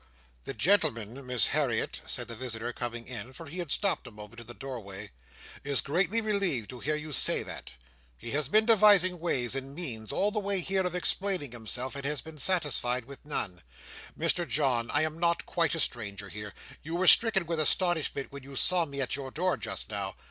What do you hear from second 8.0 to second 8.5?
he has